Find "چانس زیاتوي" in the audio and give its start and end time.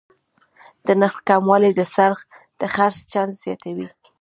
3.11-3.87